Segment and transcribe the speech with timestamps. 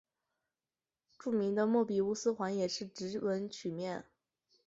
[1.19, 4.03] 著名的莫比乌斯环也是直纹曲面。